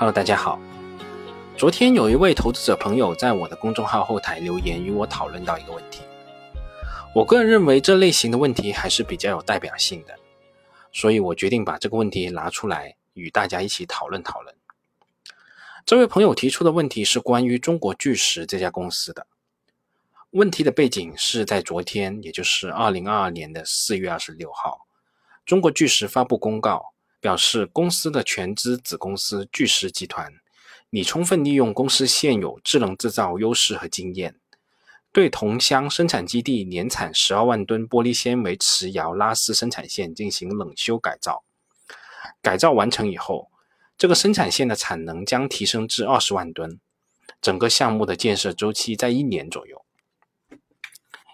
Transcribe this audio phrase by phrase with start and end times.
[0.00, 0.58] Hello，大家好。
[1.58, 6.00] 昨天有一位投资者朋友在我的公众号后台留言与我讨论到一个问题。
[7.14, 10.18] 我个人认为这类型的问题还是比较有代表性的，
[10.90, 14.54] 所以我决定把这个问题拿出来与大家一起讨论讨论。
[15.84, 19.26] 这位朋友提出的问题是关于中国巨石这家公司的。
[20.30, 24.86] 问题的背景是在昨天，也就是二零二二年的四月二十六号，
[25.44, 26.94] 中国巨石发布公告。
[27.20, 30.32] 表示公司的全资子公司巨石集团
[30.88, 34.34] 拟充分利用公司现有智能制造优势和经验，
[35.12, 41.44] 对桐乡生产基地年产十二万吨玻璃纤维磁窑拉丝生产线进行冷修改造。
[42.42, 43.50] 改造完成以后，
[43.96, 46.80] 这个生产线的产能将提升至二十万吨。
[47.40, 49.84] 整个项目的建设周期在一年左右。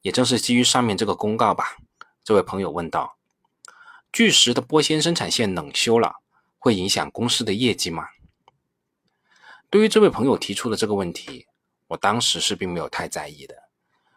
[0.00, 1.76] 也正是基于上面这个公告吧，
[2.24, 3.18] 这位朋友问道。
[4.12, 6.16] 巨石的玻纤生产线冷修了，
[6.58, 8.08] 会影响公司的业绩吗？
[9.70, 11.46] 对于这位朋友提出的这个问题，
[11.86, 13.54] 我当时是并没有太在意的，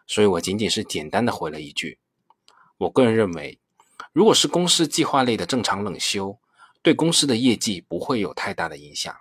[0.06, 1.98] 所以我仅仅是简单的回了一句：
[2.76, 3.58] 我个人认为，
[4.12, 6.38] 如果是公司计划内的正常冷修，
[6.82, 9.16] 对公司的业绩不会有太大的影响。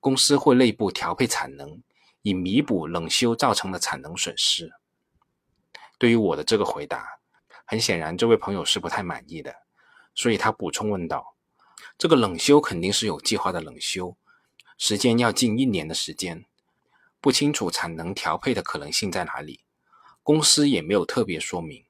[0.00, 1.82] 公司会内部调配产能，
[2.22, 4.72] 以弥补冷修造成的产能损失。
[5.98, 7.06] 对于我的这个回答，
[7.66, 9.54] 很显然这位朋友是不太满意的。
[10.20, 11.34] 所以他补充问道
[11.96, 14.18] ：“这个冷修肯定是有计划的冷修，
[14.76, 16.44] 时间要近一年的时间，
[17.22, 19.64] 不清楚产能调配的可能性在哪里，
[20.22, 21.86] 公司也没有特别说明。”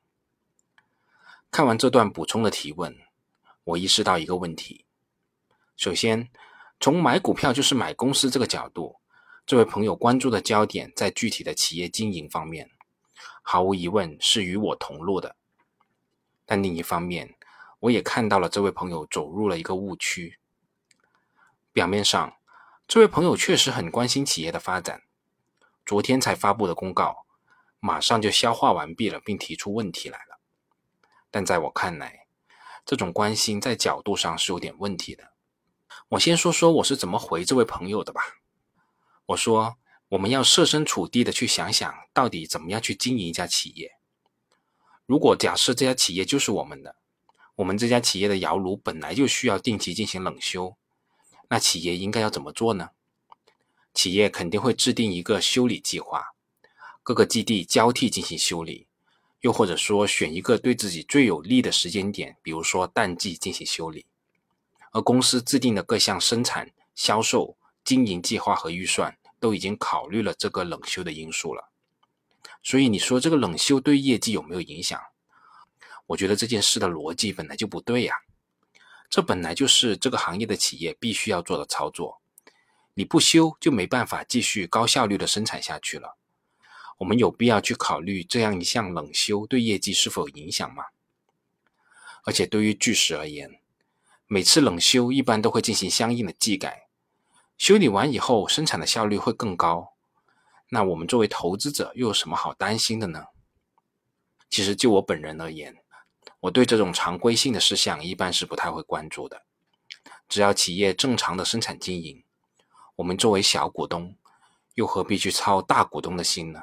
[1.51, 2.97] 看完这段补充的提问，
[3.65, 4.85] 我意识到一个问题：
[5.77, 6.31] 首先，
[6.79, 9.01] 从买股票就是买公司这个角度，
[9.45, 12.71] 这位朋友关注的焦点在具体的企业经营方面，
[13.43, 15.35] 毫无疑问是与我同路的。
[16.47, 17.35] 但另一方面，
[17.81, 20.39] 我也看到了这位朋友走入了一个误区。
[21.73, 22.37] 表面上，
[22.87, 25.03] 这位朋友确实很关心企业的发展，
[25.87, 27.25] 昨天才发布的公告，
[27.79, 30.41] 马上就消化完毕了，并提出问题来了。
[31.31, 32.27] 但在我看来，
[32.85, 35.33] 这种关心在角度上是有点问题的。
[36.09, 38.21] 我先说说我是怎么回这位朋友的吧。
[39.27, 43.93] 我说，我们要设身处地的去想想，到底怎么样去经营一家企业。
[45.07, 47.00] 如果假设这家企业就是我们的。
[47.61, 50.77] 我们这家企业的窑炉本来就需要定期进行冷修，
[51.51, 52.91] 那企业应该要怎么做呢？
[53.93, 56.29] 企业肯定会制定一个修理计划，
[57.03, 58.87] 各个基地交替进行修理，
[59.41, 64.07] 又或者说选一个对自己最有利的时间点，比如说淡季进行修理。
[64.93, 71.69] 而公司制定的各项生产、销售、经营计划和预算都已经考虑了这个冷修的因素了。
[72.63, 74.99] 所以你说这个冷修对业绩有没有影响？
[76.11, 78.17] 我觉得这件事的逻辑本来就不对呀，
[79.09, 82.21] 这本来就是这个行业的企业必须要做的操作，
[82.95, 86.17] 你不修就没办法继续高效率的生产下去了。
[86.99, 90.87] 我们有必要去考虑这样一项冷修对业绩是否有影响吗？
[92.25, 93.61] 而且对于巨石而言，
[94.27, 96.89] 每次冷修一般都会进行相应的技改，
[97.57, 99.95] 修理完以后生产的效率会更高。
[100.71, 103.27] 那我们作为投资者又有什么好担心的呢？
[104.51, 105.80] 其实就我本人而言，
[106.41, 109.45] 我对这种常规性的事项一般是不太会关注的。
[110.29, 112.25] 只要企业正常的生产经营，
[112.97, 114.17] 我们作为小股东，
[114.75, 116.63] 又何必去操大股东的心呢？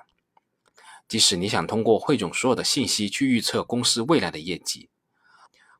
[1.07, 4.89] 即使你想通过汇总所有的信息去预测公司未来的业绩，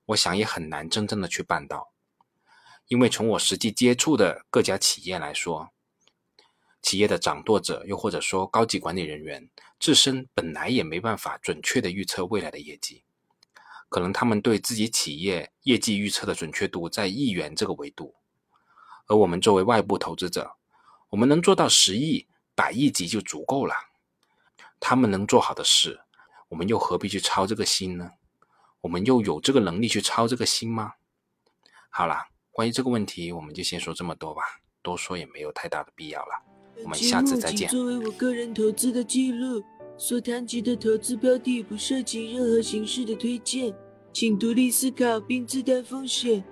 [0.06, 1.91] 我想也很难真正的去办到。
[2.88, 5.72] 因为从我实际接触的各家企业来说，
[6.81, 9.50] 企业的掌舵者又或者说高级管理人员
[9.80, 13.03] 自身本来也没办法准确的预测未来的业绩。
[13.90, 18.16] 可能他们对自己企业业绩预测的准确度在亿元这个维度，
[19.08, 20.56] 而我们作为外部投资者，
[21.09, 23.74] 我们能做到十亿、百亿级就足够了。
[24.80, 26.01] 他们能做好的事，
[26.50, 28.12] 我们又何必去操这个心呢？
[28.81, 30.94] 我们又有这个能力去操这个心吗？
[31.90, 34.42] 好了，关于这个问题，我们就先说这么多吧，
[34.81, 36.44] 多说也没有太大的必要了。
[36.83, 37.68] 我们下次再见。
[37.69, 39.63] 作为我个人投资的记录。
[39.97, 43.73] 所谈及的投资标的不涉及任何形式的推荐，
[44.13, 46.44] 请独立思考并自担风险。